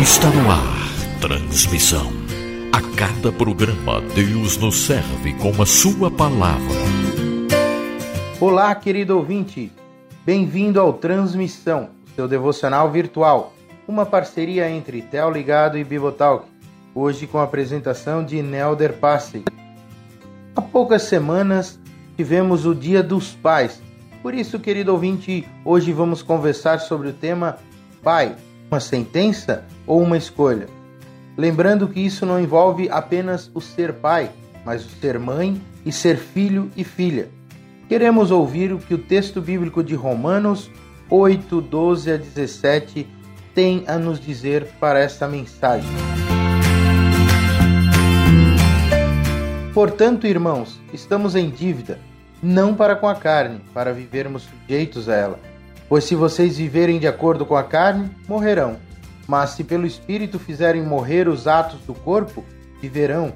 Está 0.00 0.28
no 0.30 0.50
ar. 0.50 1.20
Transmissão. 1.20 2.10
A 2.72 2.80
cada 2.96 3.30
programa, 3.30 4.00
Deus 4.14 4.56
nos 4.56 4.86
serve 4.86 5.34
com 5.34 5.62
a 5.62 5.66
sua 5.66 6.10
palavra. 6.10 6.74
Olá, 8.40 8.74
querido 8.74 9.16
ouvinte. 9.16 9.70
Bem-vindo 10.24 10.80
ao 10.80 10.94
Transmissão, 10.94 11.90
seu 12.16 12.26
devocional 12.26 12.90
virtual. 12.90 13.54
Uma 13.86 14.04
parceria 14.04 14.68
entre 14.68 15.02
Tel 15.02 15.30
Ligado 15.30 15.78
e 15.78 15.84
Bibotalk. 15.84 16.46
Hoje 16.94 17.26
com 17.26 17.38
a 17.38 17.44
apresentação 17.44 18.24
de 18.24 18.42
Nelder 18.42 18.94
Passe. 18.94 19.44
Há 20.56 20.62
poucas 20.62 21.02
semanas 21.02 21.78
tivemos 22.16 22.66
o 22.66 22.74
Dia 22.74 23.02
dos 23.02 23.32
Pais 23.32 23.80
por 24.22 24.34
isso, 24.34 24.60
querido 24.60 24.92
ouvinte, 24.92 25.48
hoje 25.64 25.92
vamos 25.92 26.22
conversar 26.22 26.78
sobre 26.80 27.08
o 27.08 27.12
tema 27.12 27.58
Pai, 28.02 28.36
uma 28.70 28.78
sentença 28.78 29.64
ou 29.86 30.02
uma 30.02 30.18
escolha? 30.18 30.68
Lembrando 31.38 31.88
que 31.88 32.00
isso 32.00 32.26
não 32.26 32.38
envolve 32.38 32.90
apenas 32.90 33.50
o 33.54 33.60
ser 33.60 33.94
pai, 33.94 34.30
mas 34.64 34.84
o 34.84 34.88
ser 34.88 35.18
mãe 35.18 35.60
e 35.86 35.92
ser 35.92 36.18
filho 36.18 36.70
e 36.76 36.84
filha. 36.84 37.30
Queremos 37.88 38.30
ouvir 38.30 38.72
o 38.72 38.78
que 38.78 38.92
o 38.92 38.98
texto 38.98 39.40
bíblico 39.40 39.82
de 39.82 39.94
Romanos 39.94 40.70
8, 41.08 41.60
12 41.60 42.12
a 42.12 42.16
17 42.18 43.06
tem 43.54 43.84
a 43.86 43.96
nos 43.96 44.20
dizer 44.20 44.66
para 44.78 45.00
esta 45.00 45.26
mensagem. 45.26 45.90
Portanto, 49.72 50.26
irmãos, 50.26 50.78
estamos 50.92 51.34
em 51.34 51.48
dívida 51.48 52.09
não 52.42 52.74
para 52.74 52.96
com 52.96 53.08
a 53.08 53.14
carne, 53.14 53.60
para 53.74 53.92
vivermos 53.92 54.42
sujeitos 54.42 55.08
a 55.08 55.14
ela. 55.14 55.40
Pois 55.88 56.04
se 56.04 56.14
vocês 56.14 56.56
viverem 56.56 56.98
de 56.98 57.06
acordo 57.06 57.44
com 57.44 57.56
a 57.56 57.64
carne, 57.64 58.10
morrerão. 58.28 58.76
Mas 59.26 59.50
se 59.50 59.64
pelo 59.64 59.86
Espírito 59.86 60.38
fizerem 60.38 60.82
morrer 60.82 61.28
os 61.28 61.46
atos 61.46 61.80
do 61.80 61.94
corpo, 61.94 62.44
viverão. 62.80 63.32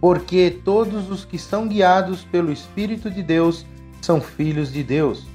Porque 0.00 0.50
todos 0.64 1.10
os 1.10 1.24
que 1.24 1.38
são 1.38 1.68
guiados 1.68 2.24
pelo 2.24 2.52
Espírito 2.52 3.10
de 3.10 3.22
Deus 3.22 3.64
são 4.02 4.20
filhos 4.20 4.72
de 4.72 4.82
Deus. 4.82 5.26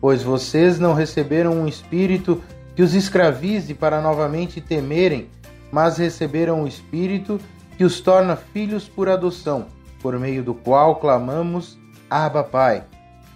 Pois 0.00 0.22
vocês 0.22 0.78
não 0.78 0.94
receberam 0.94 1.52
um 1.52 1.68
espírito 1.68 2.42
que 2.74 2.82
os 2.82 2.94
escravize 2.94 3.74
para 3.74 4.00
novamente 4.00 4.60
temerem, 4.60 5.28
mas 5.70 5.98
receberam 5.98 6.62
o 6.62 6.68
Espírito 6.68 7.38
que 7.76 7.84
os 7.84 8.00
torna 8.00 8.36
filhos 8.36 8.88
por 8.88 9.08
adoção, 9.08 9.66
por 10.02 10.18
meio 10.18 10.42
do 10.42 10.54
qual 10.54 10.96
clamamos 10.96 11.78
Abba 12.10 12.42
Pai. 12.42 12.84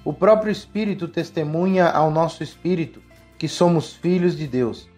O 0.04 0.12
próprio 0.12 0.50
Espírito 0.50 1.06
testemunha 1.08 1.88
ao 1.88 2.10
nosso 2.10 2.42
espírito 2.42 3.00
que 3.38 3.48
somos 3.48 3.94
filhos 3.94 4.36
de 4.36 4.46
Deus. 4.46 4.88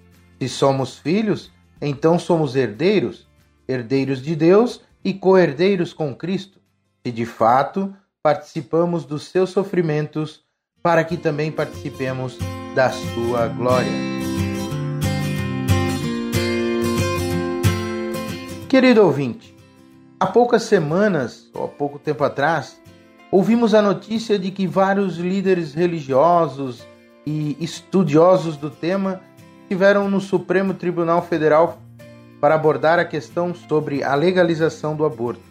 Se 0.40 0.48
somos 0.48 0.98
filhos, 0.98 1.52
então 1.80 2.18
somos 2.18 2.56
herdeiros, 2.56 3.28
herdeiros 3.68 4.22
de 4.22 4.34
Deus 4.34 4.80
e 5.04 5.14
co-herdeiros 5.14 5.92
com 5.92 6.14
Cristo. 6.14 6.58
Se 7.04 7.12
de 7.12 7.26
fato 7.26 7.94
participamos 8.22 9.04
dos 9.04 9.28
seus 9.28 9.50
sofrimentos, 9.50 10.44
para 10.82 11.04
que 11.04 11.16
também 11.16 11.52
participemos 11.52 12.36
da 12.74 12.90
sua 12.90 13.48
glória. 13.48 13.92
Querido 18.68 19.02
ouvinte, 19.02 19.56
há 20.18 20.26
poucas 20.26 20.64
semanas, 20.64 21.48
ou 21.54 21.64
há 21.64 21.68
pouco 21.68 21.98
tempo 21.98 22.24
atrás, 22.24 22.80
ouvimos 23.30 23.74
a 23.74 23.82
notícia 23.82 24.38
de 24.38 24.50
que 24.50 24.66
vários 24.66 25.18
líderes 25.18 25.74
religiosos 25.74 26.86
e 27.26 27.56
estudiosos 27.60 28.56
do 28.56 28.70
tema 28.70 29.20
estiveram 29.62 30.08
no 30.08 30.20
Supremo 30.20 30.74
Tribunal 30.74 31.22
Federal 31.22 31.78
para 32.40 32.54
abordar 32.54 32.98
a 32.98 33.04
questão 33.04 33.54
sobre 33.54 34.04
a 34.04 34.14
legalização 34.14 34.94
do 34.94 35.04
aborto. 35.04 35.42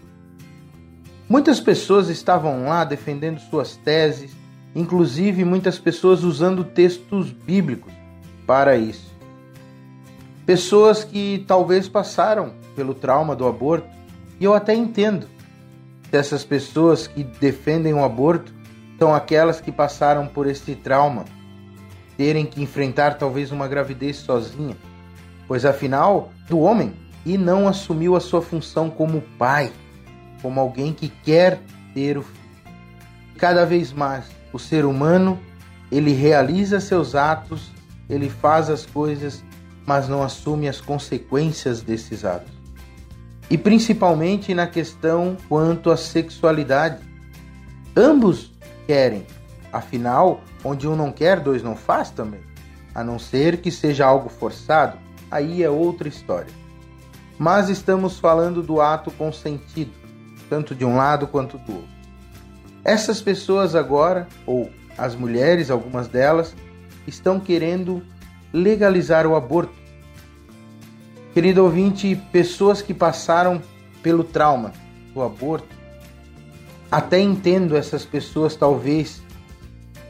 Muitas 1.28 1.60
pessoas 1.60 2.08
estavam 2.08 2.66
lá 2.66 2.84
defendendo 2.86 3.40
suas 3.40 3.76
teses, 3.76 4.32
inclusive 4.76 5.44
muitas 5.44 5.78
pessoas 5.78 6.24
usando 6.24 6.64
textos 6.64 7.32
bíblicos 7.32 7.92
para 8.46 8.78
isso. 8.78 9.14
Pessoas 10.46 11.04
que 11.04 11.44
talvez 11.48 11.90
passaram 11.90 12.54
pelo 12.76 12.94
trauma 12.94 13.36
do 13.36 13.48
aborto, 13.48 13.88
e 14.40 14.46
eu 14.46 14.54
até 14.54 14.76
entendo 14.76 15.28
dessas 16.16 16.46
pessoas 16.46 17.08
que 17.08 17.26
defendem 17.26 17.94
o 17.94 18.02
aborto 18.02 18.54
são 18.98 19.14
aquelas 19.14 19.60
que 19.60 19.70
passaram 19.70 20.26
por 20.26 20.48
esse 20.48 20.74
trauma, 20.74 21.26
terem 22.16 22.46
que 22.46 22.64
enfrentar 22.64 23.18
talvez 23.18 23.52
uma 23.52 23.68
gravidez 23.68 24.16
sozinha, 24.16 24.78
pois 25.46 25.66
afinal, 25.66 26.32
do 26.48 26.60
homem 26.60 26.94
e 27.26 27.38
não 27.38 27.68
assumiu 27.68 28.16
a 28.16 28.22
sua 28.22 28.42
função 28.42 28.90
como 28.90 29.20
pai, 29.38 29.74
como 30.42 30.58
alguém 30.58 30.94
que 30.94 31.10
quer 31.10 31.60
ter 31.94 32.18
o 32.18 32.22
filho. 32.22 32.46
Cada 33.38 33.66
vez 33.66 33.92
mais, 33.92 34.24
o 34.54 34.58
ser 34.58 34.86
humano, 34.86 35.38
ele 35.92 36.14
realiza 36.14 36.80
seus 36.80 37.14
atos, 37.14 37.74
ele 38.10 38.30
faz 38.30 38.70
as 38.70 38.86
coisas, 38.86 39.44
mas 39.86 40.08
não 40.08 40.24
assume 40.24 40.70
as 40.70 40.80
consequências 40.80 41.82
desses 41.82 42.24
atos 42.24 42.65
e 43.50 43.58
principalmente 43.58 44.54
na 44.54 44.68
questão 44.68 45.38
quanto 45.48 45.92
à 45.92 45.98
sexualidade. 45.98 47.00
Ambos 47.96 48.52
querem, 48.88 49.26
afinal, 49.72 50.42
onde 50.64 50.88
um 50.88 50.96
não 50.96 51.12
quer, 51.12 51.40
dois 51.40 51.62
não 51.62 51.76
faz 51.76 52.10
também, 52.10 52.42
a 52.94 53.04
não 53.04 53.20
ser 53.20 53.58
que 53.58 53.72
seja 53.72 54.06
algo 54.06 54.30
forçado, 54.30 54.98
aí 55.30 55.64
é 55.64 55.70
outra 55.70 56.08
história. 56.08 56.52
Mas 57.38 57.70
estamos 57.70 58.20
falando 58.20 58.64
do 58.64 58.82
ato 58.82 59.12
consentido, 59.12 59.92
tanto 60.50 60.74
de 60.74 60.86
um 60.86 60.96
lado 60.96 61.28
quanto 61.28 61.58
do 61.58 61.74
outro. 61.74 61.96
Essas 62.84 63.22
pessoas 63.22 63.76
agora, 63.76 64.28
ou 64.46 64.70
as 64.98 65.16
mulheres, 65.16 65.70
algumas 65.70 66.08
delas, 66.08 66.56
estão 67.06 67.40
querendo 67.40 68.04
legalizar 68.54 69.28
o 69.28 69.36
aborto 69.36 69.85
Querido 71.36 71.66
ouvinte, 71.66 72.16
pessoas 72.32 72.82
que 72.82 72.94
passaram 72.94 73.62
pelo 74.02 74.24
trauma 74.24 74.72
do 75.14 75.22
aborto, 75.22 75.68
até 76.90 77.20
entendo 77.20 77.76
essas 77.76 78.06
pessoas 78.06 78.56
talvez 78.56 79.22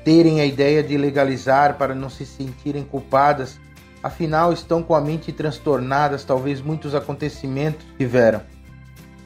terem 0.04 0.40
a 0.40 0.46
ideia 0.46 0.84
de 0.84 0.96
legalizar 0.96 1.80
para 1.80 1.96
não 1.96 2.12
se 2.12 2.28
sentirem 2.28 2.84
culpadas, 2.84 3.60
afinal 4.04 4.54
estão 4.54 4.84
com 4.84 4.94
a 4.94 5.02
mente 5.02 5.32
transtornadas, 5.32 6.24
talvez 6.24 6.62
muitos 6.62 6.94
acontecimentos 6.94 7.84
tiveram. 7.98 8.44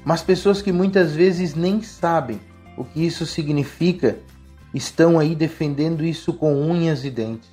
Mas 0.06 0.22
pessoas 0.22 0.62
que 0.62 0.72
muitas 0.72 1.14
vezes 1.14 1.54
nem 1.54 1.82
sabem 1.82 2.40
o 2.78 2.86
que 2.86 3.06
isso 3.06 3.26
significa, 3.26 4.20
estão 4.74 5.20
aí 5.20 5.36
defendendo 5.36 6.06
isso 6.06 6.32
com 6.32 6.54
unhas 6.54 7.04
e 7.04 7.10
dentes. 7.10 7.50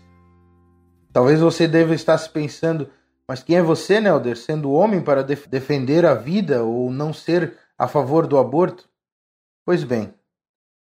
Talvez 1.12 1.40
você 1.40 1.66
deva 1.66 1.96
estar 1.96 2.16
se 2.16 2.30
pensando, 2.30 2.88
mas 3.28 3.42
quem 3.42 3.56
é 3.56 3.62
você, 3.62 4.00
Nelder, 4.00 4.36
sendo 4.36 4.72
homem 4.72 5.02
para 5.02 5.24
def 5.24 5.46
defender 5.48 6.06
a 6.06 6.14
vida 6.14 6.62
ou 6.62 6.90
não 6.90 7.12
ser 7.12 7.58
a 7.76 7.88
favor 7.88 8.26
do 8.26 8.38
aborto? 8.38 8.88
Pois 9.64 9.82
bem, 9.82 10.14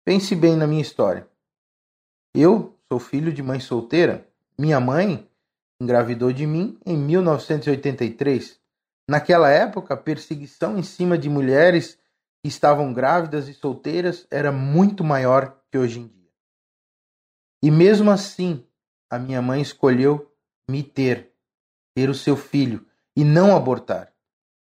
pense 0.04 0.34
bem 0.34 0.56
na 0.56 0.66
minha 0.66 0.80
história. 0.80 1.28
Eu 2.34 2.78
sou 2.90 2.98
filho 2.98 3.32
de 3.32 3.42
mãe 3.42 3.60
solteira. 3.60 4.26
Minha 4.58 4.80
mãe 4.80 5.28
engravidou 5.80 6.32
de 6.32 6.46
mim 6.46 6.78
em 6.86 6.96
1983. 6.96 8.58
Naquela 9.08 9.50
época, 9.50 9.94
a 9.94 9.96
perseguição 9.96 10.78
em 10.78 10.82
cima 10.82 11.18
de 11.18 11.28
mulheres 11.28 11.98
que 12.42 12.48
estavam 12.48 12.92
grávidas 12.92 13.48
e 13.48 13.54
solteiras 13.54 14.26
era 14.30 14.50
muito 14.50 15.04
maior 15.04 15.60
que 15.70 15.76
hoje 15.76 16.00
em 16.00 16.06
dia. 16.06 16.30
E 17.62 17.70
mesmo 17.70 18.10
assim, 18.10 18.64
a 19.10 19.18
minha 19.18 19.42
mãe 19.42 19.60
escolheu 19.60 20.32
me 20.70 20.82
ter 20.82 21.29
ter 21.94 22.08
o 22.08 22.14
seu 22.14 22.36
filho 22.36 22.86
e 23.16 23.24
não 23.24 23.56
abortar. 23.56 24.12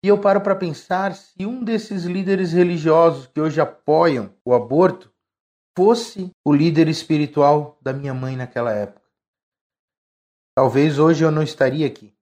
E 0.04 0.08
eu 0.08 0.20
paro 0.20 0.42
para 0.42 0.56
pensar 0.56 1.14
se 1.14 1.46
um 1.46 1.64
desses 1.64 2.06
líderes 2.06 2.54
religiosos 2.54 3.28
que 3.28 3.40
hoje 3.40 3.62
apoiam 3.62 4.34
o 4.44 4.54
aborto 4.54 5.14
fosse 5.78 6.32
o 6.44 6.52
líder 6.52 6.88
espiritual 6.88 7.78
da 7.82 7.94
minha 7.94 8.14
mãe 8.14 8.36
naquela 8.36 8.72
época. 8.72 9.02
Talvez 10.56 10.98
hoje 11.00 11.24
eu 11.24 11.32
não 11.32 11.44
estaria 11.44 11.86
aqui. 11.86 12.14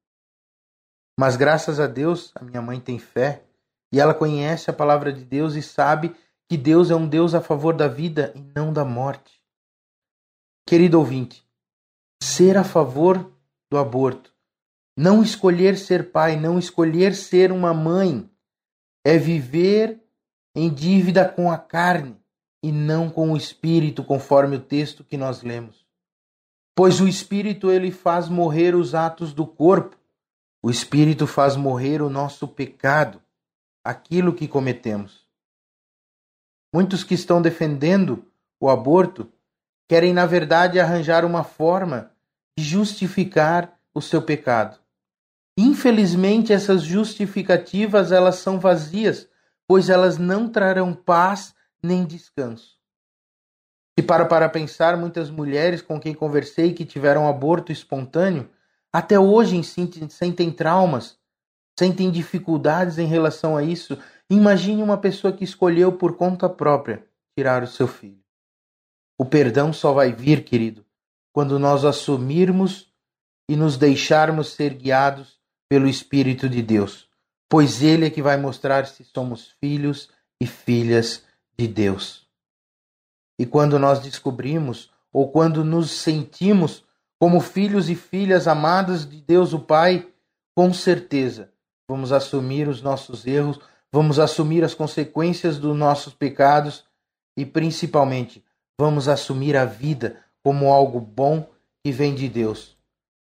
Mas 1.18 1.36
graças 1.36 1.80
a 1.80 1.88
Deus, 1.88 2.32
a 2.36 2.44
minha 2.44 2.62
mãe 2.62 2.80
tem 2.80 3.00
fé 3.00 3.44
e 3.92 4.00
ela 4.00 4.14
conhece 4.14 4.70
a 4.70 4.74
palavra 4.74 5.12
de 5.12 5.26
Deus 5.26 5.56
e 5.56 5.62
sabe 5.62 6.16
que 6.48 6.58
Deus 6.58 6.92
é 6.92 6.96
um 6.96 7.08
Deus 7.08 7.34
a 7.34 7.42
favor 7.42 7.76
da 7.76 7.88
vida 7.88 8.32
e 8.36 8.42
não 8.56 8.72
da 8.72 8.84
morte. 8.84 9.42
Querido 10.68 11.00
ouvinte, 11.00 11.46
ser 12.22 12.58
a 12.58 12.64
favor 12.64 13.32
do 13.72 13.78
aborto 13.78 14.34
não 15.00 15.24
escolher 15.24 15.78
ser 15.78 16.12
pai, 16.12 16.36
não 16.36 16.60
escolher 16.60 17.16
ser 17.16 17.54
uma 17.54 17.74
mãe, 17.74 18.30
é 19.02 19.18
viver 19.18 20.04
em 20.54 20.70
dívida 20.70 21.24
com 21.24 21.50
a 21.50 21.58
carne 21.58 22.18
e 22.62 22.70
não 22.70 23.10
com 23.10 23.32
o 23.32 23.38
espírito, 23.38 24.04
conforme 24.04 24.58
o 24.58 24.60
texto 24.60 25.02
que 25.02 25.16
nós 25.16 25.42
lemos. 25.42 25.88
Pois 26.76 27.00
o 27.00 27.08
espírito 27.08 27.72
ele 27.72 27.92
faz 27.92 28.28
morrer 28.28 28.76
os 28.76 28.94
atos 28.94 29.32
do 29.32 29.48
corpo. 29.48 29.96
O 30.62 30.70
espírito 30.70 31.26
faz 31.26 31.56
morrer 31.56 32.02
o 32.02 32.10
nosso 32.10 32.46
pecado, 32.46 33.22
aquilo 33.82 34.34
que 34.34 34.50
cometemos. 34.50 35.26
Muitos 36.76 37.06
que 37.06 37.14
estão 37.14 37.42
defendendo 37.42 38.26
o 38.60 38.70
aborto 38.70 39.32
querem, 39.88 40.12
na 40.12 40.26
verdade, 40.26 40.78
arranjar 40.78 41.24
uma 41.24 41.46
forma 41.46 42.12
de 42.58 42.66
justificar 42.66 43.80
o 43.94 44.02
seu 44.02 44.22
pecado. 44.22 44.78
Infelizmente, 45.62 46.54
essas 46.54 46.84
justificativas 46.84 48.14
elas 48.14 48.36
são 48.36 48.62
vazias, 48.62 49.28
pois 49.68 49.90
elas 49.90 50.18
não 50.18 50.48
trarão 50.48 50.94
paz 50.94 51.54
nem 51.84 52.06
descanso. 52.06 52.80
E 53.98 54.02
para 54.02 54.24
para 54.24 54.48
pensar, 54.48 54.96
muitas 54.96 55.30
mulheres 55.30 55.82
com 55.82 56.00
quem 56.00 56.14
conversei 56.14 56.74
que 56.74 56.86
tiveram 56.86 57.28
aborto 57.28 57.74
espontâneo, 57.74 58.50
até 58.90 59.20
hoje 59.20 59.62
sentem 59.62 60.50
traumas, 60.50 61.20
sentem 61.78 62.10
dificuldades 62.10 62.98
em 62.98 63.06
relação 63.06 63.58
a 63.58 63.62
isso. 63.62 64.00
Imagine 64.30 64.82
uma 64.82 64.98
pessoa 64.98 65.34
que 65.34 65.44
escolheu 65.44 65.92
por 65.92 66.16
conta 66.16 66.48
própria 66.48 67.06
tirar 67.38 67.64
o 67.64 67.68
seu 67.68 67.86
filho. 67.86 68.24
O 69.18 69.26
perdão 69.26 69.74
só 69.74 69.92
vai 69.92 70.14
vir, 70.14 70.46
querido, 70.46 70.86
quando 71.34 71.60
nós 71.60 71.84
assumirmos 71.84 72.90
e 73.50 73.58
nos 73.58 73.76
deixarmos 73.76 74.54
ser 74.54 74.74
guiados 74.74 75.39
pelo 75.70 75.88
Espírito 75.88 76.50
de 76.50 76.62
Deus, 76.62 77.08
pois 77.48 77.82
Ele 77.82 78.08
é 78.08 78.10
que 78.10 78.22
vai 78.22 78.36
mostrar 78.36 78.88
se 78.88 79.04
somos 79.04 79.56
filhos 79.62 80.10
e 80.42 80.48
filhas 80.48 81.24
de 81.58 81.68
Deus. 81.68 82.28
E 83.40 83.46
quando 83.46 83.78
nós 83.78 84.00
descobrimos, 84.00 84.92
ou 85.14 85.32
quando 85.32 85.64
nos 85.64 85.92
sentimos 85.92 86.84
como 87.20 87.40
filhos 87.40 87.90
e 87.90 87.96
filhas 87.96 88.48
amadas 88.48 89.08
de 89.08 89.22
Deus 89.22 89.54
o 89.54 89.60
Pai, 89.60 90.08
com 90.56 90.74
certeza 90.74 91.52
vamos 91.90 92.12
assumir 92.12 92.68
os 92.68 92.82
nossos 92.82 93.26
erros, 93.26 93.60
vamos 93.92 94.20
assumir 94.20 94.64
as 94.64 94.74
consequências 94.74 95.58
dos 95.58 95.76
nossos 95.76 96.14
pecados 96.14 96.86
e 97.38 97.46
principalmente 97.46 98.44
vamos 98.80 99.08
assumir 99.08 99.58
a 99.58 99.66
vida 99.66 100.24
como 100.44 100.72
algo 100.72 101.00
bom 101.00 101.50
que 101.84 101.92
vem 101.92 102.14
de 102.14 102.30
Deus. 102.30 102.78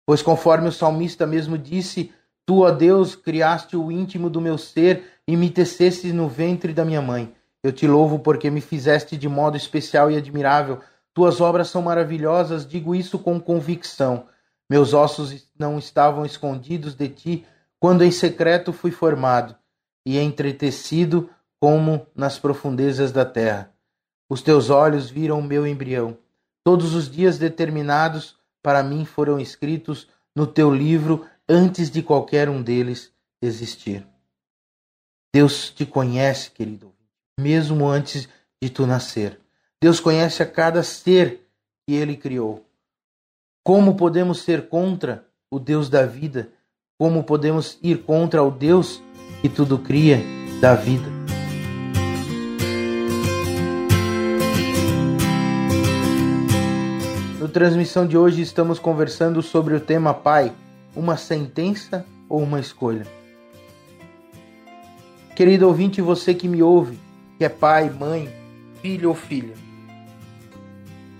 Pois 0.07 0.23
conforme 0.23 0.69
o 0.69 0.73
salmista 0.73 1.27
mesmo 1.27 1.59
disse, 1.59 2.13
Tu, 2.47 2.61
ó 2.61 2.71
Deus, 2.71 3.15
criaste 3.15 3.77
o 3.77 3.91
íntimo 3.91 4.29
do 4.29 4.41
meu 4.41 4.59
ser 4.59 5.05
e 5.27 5.37
me 5.37 5.51
teceste 5.51 6.13
no 6.13 6.29
ventre 6.29 6.73
da 6.73 6.85
minha 6.85 7.01
mãe. 7.01 7.35
Eu 7.63 7.73
te 7.73 7.87
louvo 7.87 8.19
porque 8.19 8.51
me 8.51 8.61
fizeste 8.61 9.17
de 9.17 9.29
modo 9.29 9.57
especial 9.57 10.11
e 10.11 10.17
admirável. 10.17 10.81
Tuas 11.15 11.41
obras 11.41 11.69
são 11.69 11.83
maravilhosas, 11.83 12.67
digo 12.67 12.95
isso 12.95 13.19
com 13.19 13.41
convicção. 13.41 14.27
Meus 14.69 14.93
ossos 14.93 15.47
não 15.59 15.79
estavam 15.79 16.25
escondidos 16.25 16.95
de 16.95 17.09
ti 17.09 17.47
quando 17.79 18.03
em 18.03 18.11
secreto 18.11 18.73
fui 18.73 18.91
formado 18.91 19.55
e 20.05 20.19
entretecido 20.19 21.31
como 21.61 22.07
nas 22.15 22.39
profundezas 22.39 23.13
da 23.13 23.25
terra. 23.25 23.73
Os 24.29 24.43
teus 24.43 24.71
olhos 24.71 25.11
viram 25.11 25.39
o 25.39 25.43
meu 25.43 25.67
embrião. 25.67 26.17
Todos 26.65 26.95
os 26.95 27.09
dias 27.11 27.39
determinados 27.39 28.37
para 28.63 28.83
mim 28.83 29.05
foram 29.05 29.39
escritos 29.39 30.09
no 30.35 30.47
teu 30.47 30.75
livro 30.75 31.27
antes 31.53 31.91
de 31.91 32.03
qualquer 32.03 32.49
um 32.49 32.63
deles 32.63 33.13
existir. 33.43 34.07
Deus 35.35 35.71
te 35.71 35.85
conhece, 35.85 36.51
querido 36.51 36.93
mesmo 37.39 37.89
antes 37.89 38.29
de 38.61 38.71
tu 38.71 38.87
nascer. 38.87 39.39
Deus 39.81 39.99
conhece 39.99 40.43
a 40.43 40.47
cada 40.47 40.83
ser 40.83 41.41
que 41.87 41.95
ele 41.95 42.17
criou. 42.17 42.65
Como 43.65 43.97
podemos 43.97 44.43
ser 44.43 44.69
contra 44.69 45.27
o 45.51 45.59
Deus 45.59 45.89
da 45.89 46.07
vida? 46.07 46.51
Como 46.99 47.25
podemos 47.25 47.79
ir 47.83 48.03
contra 48.05 48.43
o 48.43 48.51
Deus 48.51 49.03
que 49.41 49.49
tudo 49.49 49.79
cria 49.79 50.21
da 50.61 50.75
vida? 50.75 51.09
No 57.41 57.49
transmissão 57.49 58.07
de 58.07 58.17
hoje 58.17 58.41
estamos 58.41 58.79
conversando 58.79 59.43
sobre 59.43 59.75
o 59.75 59.81
tema 59.81 60.15
Pai, 60.15 60.55
uma 60.95 61.17
sentença 61.17 62.05
ou 62.29 62.43
uma 62.43 62.61
escolha. 62.61 63.07
Querido 65.35 65.67
ouvinte, 65.67 66.01
você 66.01 66.35
que 66.35 66.47
me 66.47 66.63
ouve, 66.63 66.99
que 67.39 67.45
é 67.45 67.49
pai, 67.49 67.91
mãe, 67.91 68.29
filho 68.81 69.09
ou 69.09 69.15
filha. 69.15 69.55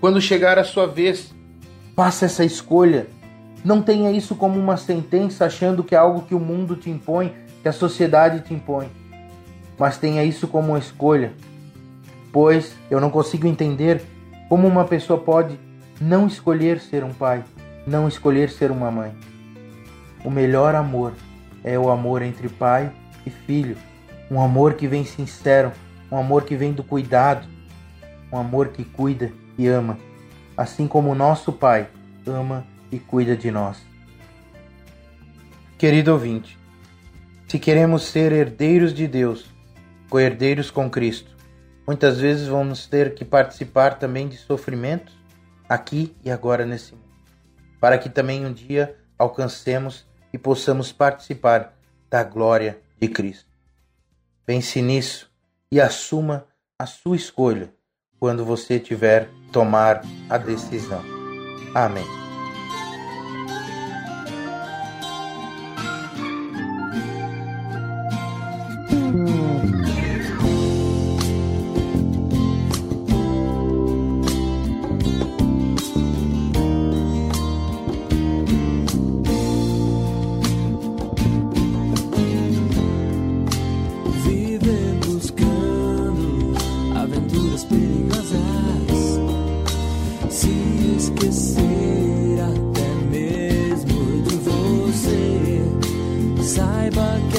Quando 0.01 0.21
chegar 0.21 0.59
a 0.59 0.65
sua 0.65 0.87
vez, 0.87 1.33
faça 1.97 2.27
essa 2.27 2.45
escolha. 2.45 3.07
Não 3.65 3.81
tenha 3.81 4.11
isso 4.11 4.35
como 4.35 4.59
uma 4.59 4.77
sentença 4.77 5.47
achando 5.47 5.85
que 5.85 5.95
é 5.95 5.99
algo 5.99 6.23
que 6.23 6.35
o 6.35 6.41
mundo 6.41 6.77
te 6.77 6.91
impõe, 6.91 7.33
que 7.63 7.69
a 7.69 7.73
sociedade 7.73 8.41
te 8.41 8.53
impõe. 8.53 8.89
Mas 9.79 9.97
tenha 9.97 10.23
isso 10.25 10.47
como 10.47 10.69
uma 10.69 10.79
escolha. 10.79 11.33
Pois 12.33 12.75
eu 12.91 13.01
não 13.01 13.11
consigo 13.11 13.47
entender 13.47 14.03
como 14.49 14.67
uma 14.67 14.85
pessoa 14.85 15.19
pode 15.19 15.59
não 16.01 16.27
escolher 16.27 16.81
ser 16.81 17.05
um 17.05 17.13
pai, 17.13 17.45
não 17.87 18.09
escolher 18.09 18.51
ser 18.51 18.71
uma 18.71 18.91
mãe. 18.91 19.32
O 20.25 20.31
melhor 20.31 20.75
amor 20.75 21.13
é 21.65 21.79
o 21.79 21.91
amor 21.91 22.23
entre 22.23 22.49
pai 22.49 22.93
e 23.27 23.31
filho, 23.31 23.77
um 24.31 24.41
amor 24.41 24.75
que 24.75 24.87
vem 24.87 25.05
sincero, 25.05 25.73
um 26.11 26.17
amor 26.17 26.45
que 26.45 26.57
vem 26.57 26.73
do 26.73 26.85
cuidado, 26.85 27.47
um 28.33 28.39
amor 28.39 28.69
que 28.69 28.85
cuida 28.85 29.33
e 29.59 29.67
ama, 29.67 29.99
assim 30.57 30.89
como 30.89 31.11
o 31.11 31.15
nosso 31.15 31.53
Pai 31.53 31.89
ama 32.27 32.67
e 32.91 32.99
cuida 32.99 33.37
de 33.37 33.51
nós. 33.51 33.79
Querido 35.77 36.13
ouvinte, 36.13 36.59
se 37.49 37.59
queremos 37.59 38.05
ser 38.05 38.33
herdeiros 38.33 38.95
de 38.95 39.07
Deus, 39.07 39.47
co-herdeiros 40.09 40.71
com 40.71 40.89
Cristo, 40.89 41.37
muitas 41.87 42.19
vezes 42.19 42.47
vamos 42.47 42.87
ter 42.87 43.15
que 43.15 43.25
participar 43.25 43.99
também 43.99 44.29
de 44.29 44.37
sofrimentos 44.37 45.15
aqui 45.69 46.17
e 46.25 46.31
agora 46.31 46.65
nesse 46.65 46.93
mundo, 46.93 47.05
para 47.81 47.99
que 47.99 48.09
também 48.09 48.47
um 48.47 48.53
dia 48.53 48.97
alcancemos 49.19 50.07
e 50.33 50.39
possamos 50.39 50.93
participar 50.93 51.75
da 52.09 52.23
glória 52.23 52.81
de 53.01 53.09
Cristo. 53.09 53.51
Pense 54.45 54.81
nisso 54.81 55.31
e 55.71 55.81
assuma 55.81 56.47
a 56.79 56.87
sua 56.87 57.17
escolha 57.17 57.73
quando 58.19 58.45
você 58.45 58.79
tiver 58.79 59.29
tomar 59.53 60.03
a 60.29 60.39
decisão. 60.39 61.03
Amém. 61.75 62.22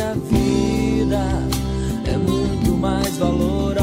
minha 0.03 0.13
vida 0.15 1.21
é 2.05 2.17
muito 2.17 2.71
mais 2.77 3.17
valorosa. 3.17 3.82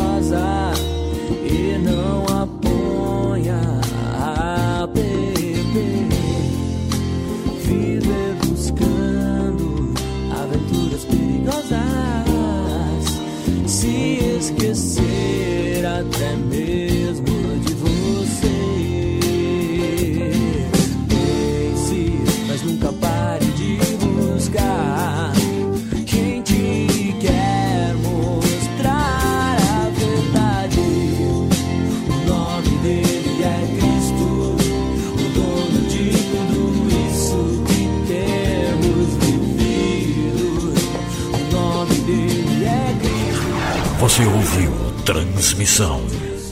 Você 44.11 44.27
ouviu 44.27 44.73
Transmissão, 45.07 46.01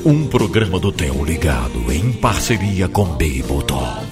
um 0.04 0.28
programa 0.28 0.78
do 0.78 0.92
Theo 0.92 1.24
ligado 1.24 1.92
em 1.92 2.12
parceria 2.12 2.88
com 2.88 3.04
Bableton. 3.04 4.07